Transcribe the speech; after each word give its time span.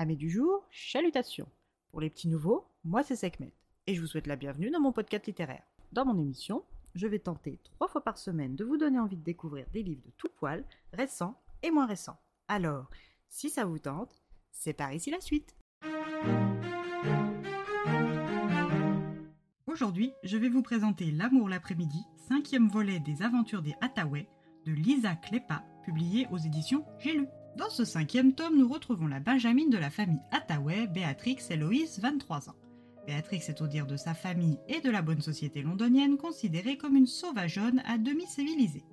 Amis 0.00 0.16
du 0.16 0.30
jour, 0.30 0.64
chalutations. 0.70 1.48
Pour 1.90 2.00
les 2.00 2.08
petits 2.08 2.28
nouveaux, 2.28 2.68
moi 2.84 3.02
c'est 3.02 3.16
Sekhmet 3.16 3.52
et 3.88 3.96
je 3.96 4.00
vous 4.00 4.06
souhaite 4.06 4.28
la 4.28 4.36
bienvenue 4.36 4.70
dans 4.70 4.78
mon 4.78 4.92
podcast 4.92 5.26
littéraire. 5.26 5.64
Dans 5.90 6.04
mon 6.04 6.16
émission, 6.16 6.62
je 6.94 7.08
vais 7.08 7.18
tenter 7.18 7.58
trois 7.64 7.88
fois 7.88 8.04
par 8.04 8.16
semaine 8.16 8.54
de 8.54 8.64
vous 8.64 8.76
donner 8.76 9.00
envie 9.00 9.16
de 9.16 9.24
découvrir 9.24 9.66
des 9.72 9.82
livres 9.82 10.04
de 10.06 10.12
tout 10.16 10.28
poil, 10.36 10.64
récents 10.92 11.34
et 11.64 11.72
moins 11.72 11.86
récents. 11.86 12.16
Alors, 12.46 12.88
si 13.28 13.50
ça 13.50 13.64
vous 13.64 13.80
tente, 13.80 14.22
c'est 14.52 14.72
par 14.72 14.92
ici 14.92 15.10
la 15.10 15.20
suite. 15.20 15.56
Aujourd'hui, 19.66 20.12
je 20.22 20.36
vais 20.36 20.48
vous 20.48 20.62
présenter 20.62 21.10
L'amour 21.10 21.48
l'après-midi, 21.48 22.04
cinquième 22.28 22.68
volet 22.68 23.00
des 23.00 23.22
aventures 23.22 23.62
des 23.62 23.74
Hathaway 23.80 24.28
de 24.64 24.70
Lisa 24.70 25.16
Klepa, 25.16 25.64
publié 25.84 26.28
aux 26.30 26.38
éditions 26.38 26.84
J'ai 27.00 27.14
lu. 27.14 27.26
Dans 27.58 27.70
ce 27.70 27.84
cinquième 27.84 28.34
tome, 28.34 28.56
nous 28.56 28.68
retrouvons 28.68 29.08
la 29.08 29.18
Benjamine 29.18 29.68
de 29.68 29.78
la 29.78 29.90
famille 29.90 30.22
Hathaway, 30.30 30.86
Béatrix 30.86 31.38
Héloïse, 31.50 31.98
23 32.00 32.50
ans. 32.50 32.54
Béatrix 33.04 33.42
est 33.48 33.60
au 33.60 33.66
dire 33.66 33.88
de 33.88 33.96
sa 33.96 34.14
famille 34.14 34.60
et 34.68 34.80
de 34.80 34.88
la 34.88 35.02
bonne 35.02 35.20
société 35.20 35.62
londonienne 35.62 36.18
considérée 36.18 36.78
comme 36.78 36.94
une 36.94 37.08
sauvageonne 37.08 37.82
à 37.84 37.98
demi 37.98 38.26
civilisée. 38.28 38.84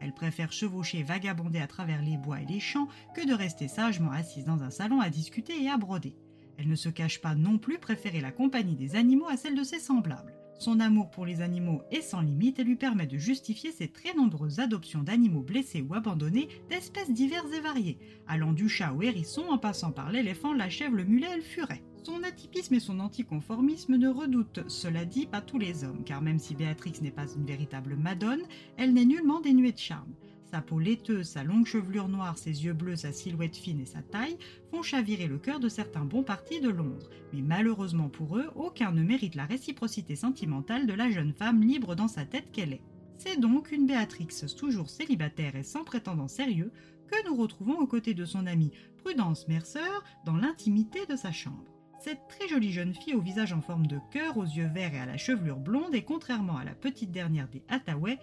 Elle 0.00 0.14
préfère 0.14 0.52
chevaucher 0.52 1.02
vagabonder 1.02 1.58
à 1.58 1.66
travers 1.66 2.00
les 2.00 2.16
bois 2.16 2.40
et 2.40 2.46
les 2.46 2.60
champs 2.60 2.86
que 3.12 3.26
de 3.26 3.34
rester 3.34 3.66
sagement 3.66 4.12
assise 4.12 4.44
dans 4.44 4.62
un 4.62 4.70
salon 4.70 5.00
à 5.00 5.10
discuter 5.10 5.60
et 5.60 5.68
à 5.68 5.76
broder. 5.76 6.14
Elle 6.58 6.68
ne 6.68 6.76
se 6.76 6.90
cache 6.90 7.20
pas 7.20 7.34
non 7.34 7.58
plus 7.58 7.78
préférer 7.78 8.20
la 8.20 8.30
compagnie 8.30 8.76
des 8.76 8.94
animaux 8.94 9.28
à 9.28 9.36
celle 9.36 9.56
de 9.56 9.64
ses 9.64 9.80
semblables. 9.80 10.38
Son 10.58 10.80
amour 10.80 11.10
pour 11.10 11.26
les 11.26 11.40
animaux 11.40 11.82
est 11.90 12.02
sans 12.02 12.20
limite 12.20 12.58
et 12.58 12.64
lui 12.64 12.76
permet 12.76 13.06
de 13.06 13.18
justifier 13.18 13.72
ses 13.72 13.88
très 13.88 14.14
nombreuses 14.14 14.60
adoptions 14.60 15.02
d'animaux 15.02 15.42
blessés 15.42 15.82
ou 15.82 15.94
abandonnés 15.94 16.48
d'espèces 16.70 17.10
diverses 17.10 17.52
et 17.52 17.60
variées, 17.60 17.98
allant 18.28 18.52
du 18.52 18.68
chat 18.68 18.92
au 18.92 19.02
hérisson 19.02 19.42
en 19.48 19.58
passant 19.58 19.90
par 19.90 20.10
l'éléphant, 20.12 20.52
la 20.52 20.70
chèvre, 20.70 20.96
le 20.96 21.04
mulet 21.04 21.32
et 21.32 21.36
le 21.36 21.42
furet. 21.42 21.82
Son 22.04 22.22
atypisme 22.24 22.74
et 22.74 22.80
son 22.80 22.98
anticonformisme 22.98 23.96
ne 23.96 24.08
redoutent, 24.08 24.68
cela 24.68 25.04
dit, 25.04 25.26
pas 25.26 25.40
tous 25.40 25.58
les 25.58 25.84
hommes, 25.84 26.02
car 26.04 26.20
même 26.20 26.40
si 26.40 26.54
Béatrix 26.54 26.94
n'est 27.00 27.12
pas 27.12 27.32
une 27.36 27.46
véritable 27.46 27.96
madone, 27.96 28.42
elle 28.76 28.92
n'est 28.92 29.04
nullement 29.04 29.40
dénuée 29.40 29.72
de 29.72 29.78
charme. 29.78 30.12
Sa 30.52 30.60
peau 30.60 30.78
laiteuse, 30.78 31.30
sa 31.30 31.44
longue 31.44 31.64
chevelure 31.64 32.08
noire, 32.08 32.36
ses 32.36 32.66
yeux 32.66 32.74
bleus, 32.74 32.96
sa 32.96 33.12
silhouette 33.12 33.56
fine 33.56 33.80
et 33.80 33.86
sa 33.86 34.02
taille 34.02 34.36
font 34.70 34.82
chavirer 34.82 35.26
le 35.26 35.38
cœur 35.38 35.60
de 35.60 35.70
certains 35.70 36.04
bons 36.04 36.24
partis 36.24 36.60
de 36.60 36.68
Londres. 36.68 37.08
Mais 37.32 37.40
malheureusement 37.40 38.10
pour 38.10 38.36
eux, 38.36 38.50
aucun 38.54 38.92
ne 38.92 39.02
mérite 39.02 39.34
la 39.34 39.46
réciprocité 39.46 40.14
sentimentale 40.14 40.86
de 40.86 40.92
la 40.92 41.10
jeune 41.10 41.32
femme 41.32 41.62
libre 41.62 41.94
dans 41.94 42.06
sa 42.06 42.26
tête 42.26 42.52
qu'elle 42.52 42.74
est. 42.74 42.82
C'est 43.16 43.40
donc 43.40 43.72
une 43.72 43.86
Béatrix 43.86 44.28
toujours 44.54 44.90
célibataire 44.90 45.56
et 45.56 45.62
sans 45.62 45.84
prétendant 45.84 46.28
sérieux 46.28 46.70
que 47.06 47.26
nous 47.26 47.34
retrouvons 47.34 47.78
aux 47.78 47.86
côtés 47.86 48.12
de 48.12 48.26
son 48.26 48.46
amie 48.46 48.72
Prudence 48.98 49.48
Mercer 49.48 49.80
dans 50.26 50.36
l'intimité 50.36 51.06
de 51.08 51.16
sa 51.16 51.32
chambre. 51.32 51.64
Cette 51.98 52.28
très 52.28 52.48
jolie 52.48 52.72
jeune 52.72 52.94
fille 52.94 53.14
au 53.14 53.22
visage 53.22 53.54
en 53.54 53.62
forme 53.62 53.86
de 53.86 54.00
cœur, 54.10 54.36
aux 54.36 54.44
yeux 54.44 54.68
verts 54.74 54.92
et 54.92 54.98
à 54.98 55.06
la 55.06 55.16
chevelure 55.16 55.60
blonde 55.60 55.94
est 55.94 56.02
contrairement 56.02 56.58
à 56.58 56.64
la 56.64 56.74
petite 56.74 57.12
dernière 57.12 57.48
des 57.48 57.62
Hathaway, 57.68 58.18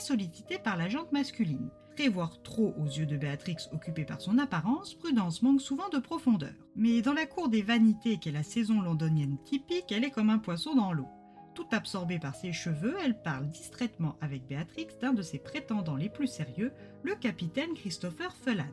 sollicitée 0.00 0.58
par 0.58 0.76
la 0.76 0.88
jante 0.88 1.12
masculine. 1.12 1.70
Prévoir 1.94 2.40
trop 2.42 2.74
aux 2.78 2.86
yeux 2.86 3.06
de 3.06 3.16
Béatrix 3.16 3.56
occupée 3.72 4.04
par 4.04 4.20
son 4.20 4.38
apparence, 4.38 4.94
Prudence 4.94 5.42
manque 5.42 5.60
souvent 5.60 5.88
de 5.90 5.98
profondeur. 5.98 6.54
Mais 6.74 7.02
dans 7.02 7.12
la 7.12 7.26
cour 7.26 7.48
des 7.48 7.62
vanités 7.62 8.18
qu'est 8.18 8.30
la 8.30 8.42
saison 8.42 8.80
londonienne 8.80 9.38
typique, 9.44 9.92
elle 9.92 10.04
est 10.04 10.10
comme 10.10 10.30
un 10.30 10.38
poisson 10.38 10.74
dans 10.74 10.92
l'eau. 10.92 11.08
Tout 11.54 11.66
absorbée 11.70 12.18
par 12.18 12.34
ses 12.34 12.52
cheveux, 12.52 12.96
elle 13.04 13.20
parle 13.20 13.50
distraitement 13.50 14.16
avec 14.22 14.46
Béatrix 14.46 14.88
d'un 15.02 15.12
de 15.12 15.20
ses 15.20 15.38
prétendants 15.38 15.96
les 15.96 16.08
plus 16.08 16.28
sérieux, 16.28 16.72
le 17.02 17.14
capitaine 17.14 17.74
Christopher 17.74 18.34
Fellan. 18.34 18.64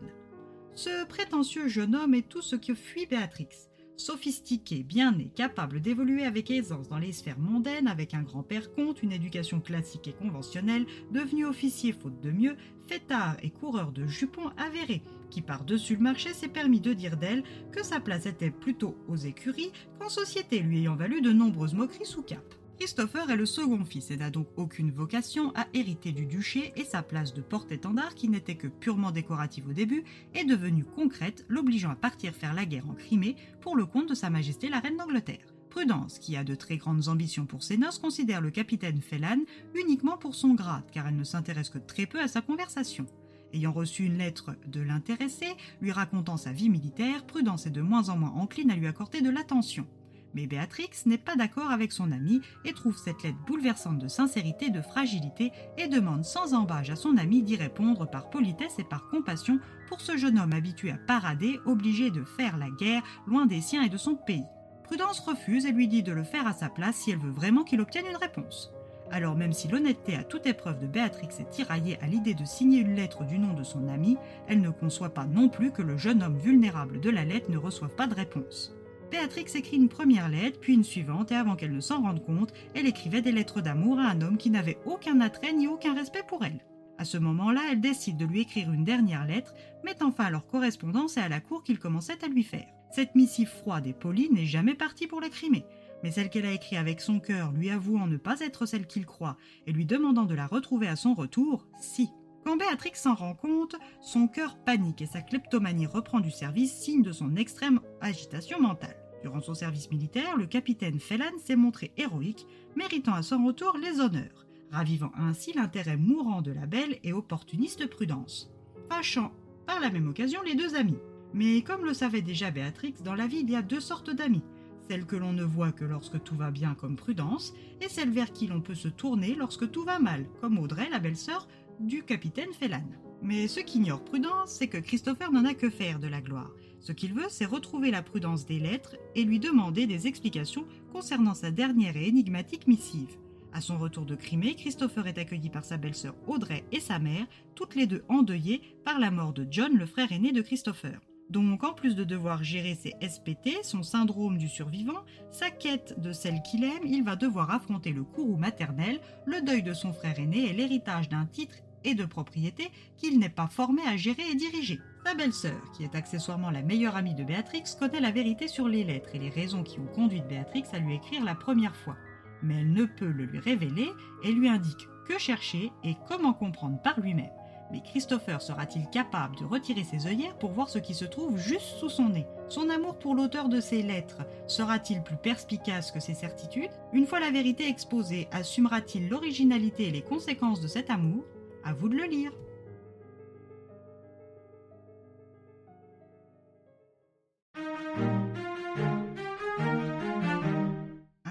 Ce 0.76 1.06
prétentieux 1.06 1.67
jeune 1.67 1.95
homme 1.95 2.14
est 2.14 2.30
tout 2.30 2.42
ce 2.42 2.56
que 2.56 2.73
fuit 2.73 3.06
Béatrix. 3.06 3.69
Sophistiqué, 4.00 4.81
bien 4.81 5.11
né, 5.11 5.30
capable 5.36 5.81
d'évoluer 5.81 6.23
avec 6.23 6.50
aisance 6.52 6.88
dans 6.88 7.00
les 7.00 7.11
sphères 7.11 7.38
mondaines, 7.38 7.89
avec 7.89 8.14
un 8.14 8.22
grand-père 8.22 8.72
comte, 8.72 9.03
une 9.03 9.11
éducation 9.11 9.59
classique 9.59 10.08
et 10.08 10.14
conventionnelle, 10.14 10.86
devenu 11.11 11.45
officier 11.45 11.92
faute 11.92 12.21
de 12.21 12.32
mieux, 12.32 12.55
fêtard 12.88 13.36
et 13.43 13.49
coureur 13.49 13.92
de 13.92 14.08
jupons 14.08 14.52
avéré, 14.55 15.04
qui 15.30 15.42
par-dessus 15.42 15.98
le 15.98 16.02
marché 16.02 16.33
s'est 16.33 16.48
permis 16.48 16.80
de 16.80 16.93
dire 16.93 17.17
d'elle 17.17 17.43
que 17.73 17.83
sa 17.83 17.99
place 17.99 18.26
était 18.26 18.52
plutôt 18.52 18.95
aux 19.09 19.17
écuries 19.17 19.73
qu'en 19.99 20.08
société, 20.08 20.61
lui 20.61 20.80
ayant 20.80 20.95
valu 20.95 21.20
de 21.20 21.33
nombreuses 21.33 21.73
moqueries 21.73 22.05
sous 22.05 22.23
cap. 22.23 22.58
Christopher 22.80 23.30
est 23.30 23.36
le 23.36 23.45
second 23.45 23.84
fils 23.84 24.10
et 24.10 24.16
n'a 24.16 24.30
donc 24.30 24.48
aucune 24.56 24.90
vocation 24.90 25.52
à 25.54 25.67
hériter 25.73 26.14
du 26.14 26.26
duché 26.26 26.72
et 26.78 26.86
sa 26.86 27.04
place 27.04 27.34
de 27.34 27.42
porte-étendard 27.42 28.16
qui 28.16 28.30
n'était 28.30 28.56
que 28.56 28.67
purement 28.67 29.12
décorative 29.12 29.67
au 29.67 29.73
début 29.73 30.06
est 30.34 30.45
devenue 30.45 30.86
concrète, 30.86 31.45
l'obligeant 31.50 31.92
à 31.92 31.95
partir 31.95 32.34
faire 32.34 32.54
la 32.54 32.66
guerre 32.66 32.89
en 32.89 32.94
Crimée 32.94 33.36
pour 33.60 33.76
le 33.76 33.86
compte 33.86 34.08
de 34.08 34.14
Sa 34.14 34.30
Majesté 34.30 34.70
la 34.70 34.80
Reine 34.80 34.95
d'Angleterre. 34.95 35.54
Prudence, 35.70 36.20
qui 36.20 36.38
a 36.38 36.45
de 36.45 36.56
très 36.56 36.78
grandes 36.78 37.10
ambitions 37.10 37.45
pour 37.45 37.64
ses 37.64 37.76
noces, 37.76 38.00
considère 38.00 38.39
le 38.39 38.50
capitaine 38.50 39.02
Fellan 39.02 39.39
uniquement 39.76 40.18
pour 40.18 40.34
son 40.34 40.54
grade, 40.54 40.89
car 40.94 41.06
elle 41.06 41.18
ne 41.18 41.26
s'intéresse 41.26 41.70
que 41.70 41.80
très 41.80 42.06
peu 42.06 42.22
à 42.22 42.30
sa 42.30 42.39
conversation. 42.39 43.06
Ayant 43.52 43.73
reçu 43.73 44.06
une 44.06 44.18
lettre 44.18 44.56
de 44.68 44.80
l'intéressé 44.80 45.48
lui 45.82 45.92
racontant 45.92 46.38
sa 46.38 46.54
vie 46.54 46.70
militaire, 46.70 47.26
Prudence 47.26 47.66
est 47.66 47.72
de 47.72 47.82
moins 47.82 48.08
en 48.08 48.16
moins 48.16 48.32
encline 48.32 48.72
à 48.72 48.78
lui 48.78 48.88
accorder 48.88 49.20
de 49.20 49.30
l'attention. 49.30 49.86
Mais 50.34 50.48
Béatrix 50.48 50.90
n'est 51.06 51.17
pas 51.17 51.36
d'accord 51.36 51.72
avec 51.72 51.92
son 51.92 52.12
ami 52.12 52.42
et 52.66 52.73
trouve 52.73 52.98
cette 52.98 53.23
lettre 53.23 53.38
bouleversante 53.48 54.00
de 54.00 54.08
sincérité 54.08 54.70
de 54.70 54.82
fragilité 54.82 55.52
et 55.78 55.88
demande 55.88 56.26
sans 56.26 56.54
embâche 56.54 56.90
à 56.90 56.95
son 56.95 57.17
ami 57.17 57.42
d'y 57.42 57.56
répondre 57.56 58.10
par 58.10 58.30
politesse 58.30 58.78
et 58.80 58.84
par 58.84 59.08
compassion 59.08 59.60
pour 59.88 60.02
ce 60.02 60.18
jeune 60.18 60.38
homme 60.39 60.54
habitué 60.54 60.92
à 60.92 60.98
parader, 60.98 61.60
obligé 61.66 62.12
de 62.12 62.23
faire 62.23 62.58
la 62.58 62.70
guerre 62.70 63.04
loin 63.28 63.45
des 63.45 63.62
siens 63.62 63.84
et 63.84 63.89
de 63.89 63.98
son 63.98 64.16
pays. 64.16 64.45
Prudence 64.84 65.20
refuse 65.20 65.66
et 65.66 65.72
lui 65.72 65.88
dit 65.88 66.04
de 66.04 66.12
le 66.12 66.23
faire 66.23 66.48
à 66.48 66.54
sa 66.54 66.70
place 66.70 66.95
si 66.95 67.12
elle 67.12 67.20
veut 67.20 67.32
vraiment 67.32 67.64
qu'il 67.64 67.82
obtienne 67.82 68.08
une 68.10 68.18
réponse. 68.18 68.72
Alors 69.12 69.36
même 69.36 69.54
si 69.54 69.68
l'honnêteté 69.68 70.16
à 70.16 70.23
toute 70.23 70.45
épreuve 70.45 70.80
de 70.80 70.88
Béatrix 70.88 71.30
est 71.39 71.50
tiraillée 71.50 71.98
à 72.02 72.08
l'idée 72.08 72.36
de 72.36 72.45
signer 72.45 72.80
une 72.82 72.95
lettre 72.95 73.23
du 73.23 73.39
nom 73.39 73.54
de 73.54 73.64
son 73.64 73.88
ami, 73.88 74.18
elle 74.48 74.62
ne 74.62 74.70
conçoit 74.70 75.14
pas 75.14 75.26
non 75.26 75.50
plus 75.50 75.72
que 75.72 75.82
le 75.82 75.98
jeune 75.98 76.22
homme 76.22 76.38
vulnérable 76.38 77.00
de 77.00 77.10
la 77.10 77.26
lettre 77.26 77.50
ne 77.50 77.58
reçoive 77.58 77.95
pas 77.95 78.08
de 78.08 78.14
réponse. 78.14 78.76
Béatrix 79.11 79.45
écrit 79.55 79.77
une 79.77 79.89
première 79.89 80.30
lettre, 80.30 80.59
puis 80.59 80.73
une 80.73 80.83
suivante, 80.83 81.31
et 81.31 81.36
avant 81.36 81.55
qu'elle 81.55 81.73
ne 81.73 81.80
s'en 81.80 82.02
rende 82.02 82.23
compte, 82.23 82.53
elle 82.75 82.86
écrivait 82.86 83.21
des 83.21 83.31
lettres 83.31 83.61
d'amour 83.61 83.99
à 83.99 84.09
un 84.09 84.21
homme 84.21 84.37
qui 84.37 84.52
n'avait 84.52 84.77
aucun 84.86 85.20
attrait 85.20 85.53
ni 85.53 85.67
aucun 85.67 85.95
respect 85.95 86.23
pour 86.27 86.45
elle. 86.45 86.64
À 86.99 87.05
ce 87.05 87.17
moment-là, 87.17 87.61
elle 87.71 87.81
décide 87.81 88.17
de 88.17 88.25
lui 88.25 88.42
écrire 88.42 88.71
une 88.71 88.83
dernière 88.83 89.25
lettre, 89.25 89.55
mettant 89.83 90.11
fin 90.11 90.25
à 90.25 90.30
leur 90.30 90.45
correspondance 90.45 91.17
et 91.17 91.21
à 91.21 91.30
la 91.30 91.39
cour 91.39 91.64
qu'il 91.64 91.80
commençait 91.80 92.23
à 92.23 92.27
lui 92.27 92.43
faire. 92.43 92.67
Cette 92.92 93.15
missive 93.15 93.47
froide 93.47 93.87
et 93.87 93.93
polie 93.93 94.30
n'est 94.31 94.45
jamais 94.45 94.75
partie 94.75 95.08
pour 95.08 95.21
la 95.21 95.30
crimer, 95.30 95.65
mais 96.03 96.11
celle 96.11 96.30
qu'elle 96.30 96.45
a 96.45 96.52
écrite 96.52 96.77
avec 96.77 97.02
son 97.02 97.20
cœur, 97.20 97.52
lui 97.52 97.70
avouant 97.70 98.05
ne 98.05 98.17
pas 98.17 98.39
être 98.41 98.65
celle 98.65 98.86
qu'il 98.86 99.05
croit 99.05 99.37
et 99.65 99.71
lui 99.71 99.86
demandant 99.86 100.26
de 100.26 100.36
la 100.36 100.45
retrouver 100.45 100.87
à 100.87 100.95
son 100.95 101.14
retour, 101.14 101.65
si. 101.80 102.09
Quand 102.45 102.58
Béatrix 102.58 102.91
s'en 102.95 103.15
rend 103.15 103.33
compte, 103.33 103.76
son 104.02 104.27
cœur 104.27 104.58
panique 104.58 105.02
et 105.02 105.05
sa 105.05 105.21
kleptomanie 105.21 105.87
reprend 105.87 106.20
du 106.20 106.31
service, 106.31 106.73
signe 106.73 107.02
de 107.02 107.11
son 107.11 107.36
extrême 107.36 107.80
agitation 108.02 108.59
mentale. 108.61 108.98
Durant 109.22 109.42
son 109.42 109.54
service 109.54 109.92
militaire, 109.92 110.38
le 110.38 110.46
capitaine 110.46 111.00
Fellan 111.00 111.38
s'est 111.44 111.56
montré 111.56 111.92
héroïque, 111.98 112.48
méritant 112.76 113.14
à 113.14 113.22
son 113.22 113.46
retour 113.46 113.78
les 113.78 114.00
honneurs, 114.00 114.48
ravivant 114.72 115.12
ainsi 115.18 115.54
l'intérêt 115.54 115.98
mourant 115.98 116.42
de 116.42 116.52
la 116.52 116.66
belle 116.66 117.00
et 117.04 117.12
opportuniste 117.12 117.88
Prudence, 117.88 118.50
fâchant 118.90 119.32
par 119.66 119.80
la 119.80 119.90
même 119.90 120.08
occasion 120.08 120.42
les 120.44 120.56
deux 120.56 120.76
amis. 120.76 121.00
Mais 121.34 121.62
comme 121.62 121.86
le 121.86 121.94
savait 121.94 122.22
déjà 122.22 122.50
Béatrix, 122.50 122.96
dans 123.04 123.14
la 123.16 123.28
vie 123.28 123.42
il 123.42 123.50
y 123.50 123.56
a 123.56 123.62
deux 123.62 123.82
sortes 123.82 124.10
d'amis, 124.10 124.44
celle 124.90 125.06
que 125.06 125.16
l'on 125.16 125.34
ne 125.34 125.44
voit 125.44 125.72
que 125.72 125.86
lorsque 125.86 126.24
tout 126.24 126.36
va 126.36 126.50
bien 126.50 126.74
comme 126.74 126.96
Prudence, 126.96 127.54
et 127.82 127.90
celle 127.90 128.10
vers 128.10 128.31
qui 128.31 128.48
l'on 128.48 128.62
peut 128.62 128.74
se 128.74 128.88
tourner 128.88 129.36
lorsque 129.36 129.69
tout 129.69 129.84
va 129.84 130.00
mal, 130.00 130.25
comme 130.42 130.57
Audrey, 130.57 130.90
la 130.90 131.00
belle-sœur 131.00 131.48
du 131.80 132.04
capitaine 132.04 132.54
Fellan. 132.54 132.84
Mais 133.22 133.48
ce 133.48 133.60
qu'ignore 133.60 134.04
Prudence, 134.04 134.51
c'est 134.51 134.68
que 134.68 134.78
Christopher 134.78 135.31
n'en 135.31 135.46
a 135.46 135.54
que 135.54 135.69
faire 135.69 136.00
de 136.00 136.07
la 136.07 136.22
gloire. 136.22 136.51
Ce 136.80 136.92
qu'il 136.92 137.13
veut, 137.13 137.28
c'est 137.30 137.45
retrouver 137.45 137.92
la 137.92 138.01
prudence 138.01 138.45
des 138.45 138.60
lettres 138.60 138.95
et 139.15 139.24
lui 139.24 139.39
demander 139.39 139.86
des 139.86 140.07
explications 140.07 140.65
concernant 140.92 141.33
sa 141.33 141.51
dernière 141.51 141.98
et 141.98 142.07
énigmatique 142.07 142.68
missive. 142.68 143.18
À 143.51 143.62
son 143.62 143.77
retour 143.77 144.06
de 144.06 144.15
Crimée, 144.15 144.56
Christopher 144.56 145.07
est 145.07 145.18
accueilli 145.18 145.50
par 145.50 145.65
sa 145.65 145.77
belle-sœur 145.77 146.15
Audrey 146.27 146.63
et 146.71 146.80
sa 146.80 147.00
mère, 147.00 147.25
toutes 147.56 147.75
les 147.75 147.88
deux 147.88 148.03
endeuillées 148.07 148.62
par 148.86 149.00
la 149.00 149.12
mort 149.12 149.33
de 149.33 149.48
John, 149.50 149.75
le 149.75 149.86
frère 149.86 150.12
aîné 150.12 150.31
de 150.31 150.42
Christopher. 150.42 151.00
Donc, 151.30 151.63
en 151.63 151.74
plus 151.74 151.95
de 151.95 152.03
devoir 152.03 152.44
gérer 152.44 152.75
ses 152.75 152.95
SPT, 153.07 153.63
son 153.63 153.83
syndrome 153.83 154.38
du 154.38 154.48
survivant, 154.48 155.03
sa 155.31 155.51
quête 155.51 156.00
de 156.00 156.12
celle 156.12 156.42
qu'il 156.42 156.63
aime, 156.63 156.86
il 156.86 157.03
va 157.03 157.15
devoir 157.15 157.51
affronter 157.51 157.92
le 157.92 158.03
courroux 158.03 158.38
maternel, 158.38 159.00
le 159.25 159.42
deuil 159.42 159.62
de 159.62 159.74
son 159.74 159.94
frère 159.94 160.19
aîné 160.19 160.50
et 160.50 160.53
l'héritage 160.53 161.09
d'un 161.09 161.25
titre 161.25 161.57
et 161.83 161.94
de 161.94 162.06
propriété 162.06 162.71
qu'il 162.98 163.19
n'est 163.19 163.30
pas 163.30 163.48
formé 163.48 163.81
à 163.88 163.95
gérer 163.95 164.24
et 164.31 164.36
diriger. 164.36 164.80
Sa 165.06 165.16
belle-sœur, 165.16 165.60
qui 165.75 165.84
est 165.84 165.96
accessoirement 165.96 166.51
la 166.51 166.62
meilleure 166.62 166.96
amie 166.96 167.16
de 167.16 167.24
Béatrix, 167.24 167.63
connaît 167.80 168.01
la 168.01 168.12
vérité 168.12 168.48
sur 168.48 168.68
les 168.68 168.84
lettres 168.84 169.16
et 169.16 169.19
les 169.19 169.30
raisons 169.30 169.63
qui 169.63 169.80
ont 169.80 169.88
conduit 169.96 170.22
Béatrix 170.22 170.66
à 170.74 170.80
lui 170.80 170.96
écrire 170.96 171.24
la 171.24 171.36
première 171.36 171.75
fois. 171.75 171.96
Mais 172.44 172.62
elle 172.62 172.74
ne 172.74 172.86
peut 172.86 173.12
le 173.12 173.25
lui 173.25 173.40
révéler 173.40 173.90
et 174.24 174.31
lui 174.31 174.50
indique 174.50 174.88
que 175.07 175.18
chercher 175.18 175.72
et 175.84 175.96
comment 176.07 176.34
comprendre 176.34 176.81
par 176.81 177.00
lui-même. 177.00 177.31
Mais 177.72 177.81
Christopher 177.81 178.42
sera-t-il 178.42 178.90
capable 178.90 179.36
de 179.38 179.46
retirer 179.46 179.84
ses 179.84 180.07
œillères 180.07 180.38
pour 180.38 180.51
voir 180.51 180.69
ce 180.69 180.80
qui 180.80 180.94
se 180.94 181.06
trouve 181.06 181.38
juste 181.38 181.78
sous 181.80 181.90
son 181.90 182.10
nez? 182.10 182.25
Son 182.48 182.69
amour 182.69 182.98
pour 182.98 183.13
l'auteur 183.13 183.48
de 183.48 183.62
ces 183.62 183.84
lettres 183.84 184.25
sera-t-il 184.48 185.04
plus 185.04 185.18
perspicace 185.18 185.92
que 185.92 186.00
ses 186.00 186.16
certitudes? 186.16 186.72
Une 186.94 187.06
fois 187.06 187.19
la 187.19 187.31
vérité 187.31 187.68
exposée, 187.68 188.28
assumera-t-il 188.31 189.07
l'originalité 189.07 189.88
et 189.88 189.92
les 189.92 190.01
conséquences 190.01 190.62
de 190.62 190.68
cet 190.68 190.90
amour? 190.90 191.24
À 191.63 191.74
vous 191.74 191.90
de 191.90 191.96
le 191.96 192.06
lire. 192.06 192.31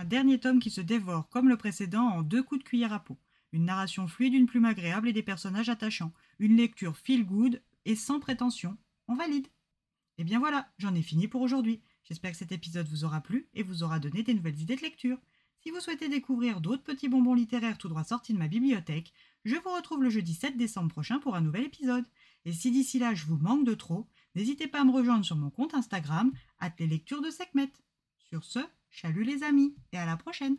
Dernier 0.09 0.41
tome 0.41 0.59
qui 0.59 0.71
se 0.71 0.81
dévore 0.81 1.29
comme 1.29 1.49
le 1.49 1.57
précédent 1.57 2.03
en 2.03 2.23
deux 2.23 2.43
coups 2.43 2.61
de 2.61 2.69
cuillère 2.69 2.93
à 2.93 2.99
peau. 2.99 3.17
Une 3.53 3.65
narration 3.65 4.09
fluide, 4.09 4.35
une 4.35 4.47
plume 4.47 4.65
agréable 4.65 5.09
et 5.09 5.13
des 5.13 5.23
personnages 5.23 5.69
attachants. 5.69 6.13
Une 6.39 6.57
lecture 6.57 6.97
feel 6.97 7.25
good 7.25 7.63
et 7.85 7.95
sans 7.95 8.21
prétention. 8.21 8.77
On 9.07 9.15
valide. 9.15 9.47
Et 10.19 10.25
bien 10.25 10.39
voilà, 10.39 10.69
j'en 10.79 10.95
ai 10.95 11.03
fini 11.03 11.29
pour 11.29 11.43
aujourd'hui. 11.43 11.81
J'espère 12.05 12.33
que 12.33 12.39
cet 12.39 12.53
épisode 12.53 12.89
vous 12.89 13.05
aura 13.05 13.21
plu 13.21 13.49
et 13.55 13.63
vous 13.63 13.83
aura 13.83 14.01
donné 14.01 14.23
des 14.23 14.35
nouvelles 14.35 14.61
idées 14.61 14.77
de 14.77 14.83
lecture. 14.83 15.19
Si 15.61 15.71
vous 15.71 15.81
souhaitez 15.81 16.09
découvrir 16.09 16.61
d'autres 16.61 16.83
petits 16.83 17.09
bonbons 17.09 17.35
littéraires 17.35 17.79
tout 17.79 17.89
droit 17.89 18.05
sortis 18.05 18.33
de 18.33 18.39
ma 18.39 18.49
bibliothèque, 18.49 19.13
je 19.45 19.57
vous 19.57 19.75
retrouve 19.75 20.03
le 20.03 20.11
jeudi 20.11 20.35
7 20.35 20.57
décembre 20.57 20.91
prochain 20.91 21.19
pour 21.19 21.35
un 21.35 21.41
nouvel 21.41 21.65
épisode. 21.65 22.05
Et 22.45 22.53
si 22.53 22.71
d'ici 22.71 22.99
là 22.99 23.15
je 23.15 23.27
vous 23.27 23.37
manque 23.37 23.65
de 23.65 23.75
trop, 23.75 24.07
n'hésitez 24.35 24.69
pas 24.69 24.81
à 24.81 24.85
me 24.85 24.93
rejoindre 24.93 25.25
sur 25.25 25.37
mon 25.37 25.51
compte 25.51 25.75
Instagram, 25.75 26.33
at 26.61 26.73
les 26.79 26.87
lectures 26.87 27.23
de 27.23 27.31
Sekhmet. 27.31 27.73
Sur 28.19 28.45
ce, 28.45 28.61
chalut 28.91 29.25
les 29.25 29.43
amis 29.43 29.75
et 29.93 29.99
à 29.99 30.07
la 30.07 30.17
prochaine! 30.17 30.57